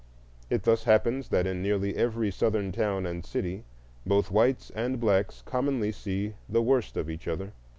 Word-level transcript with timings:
It 0.49 0.63
thus 0.63 0.85
happens 0.85 1.29
that 1.29 1.45
in 1.45 1.61
nearly 1.61 1.95
every 1.95 2.31
Southern 2.31 2.71
town 2.71 3.05
and 3.05 3.23
city, 3.23 3.65
both 4.03 4.31
whites 4.31 4.71
and 4.73 4.99
blacks 4.99 5.35
see 5.35 5.43
commonly 5.45 5.93
the 6.49 6.63
worst 6.63 6.97
of 6.97 7.07
each 7.07 7.27
other. 7.27 7.53